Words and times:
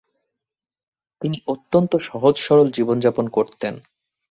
তিনি 1.21 1.37
অত্যন্ত 1.47 1.91
সহজ 1.99 2.35
সরল 2.37 2.67
জীবনযাপন 2.69 3.25
করতেন। 3.27 3.73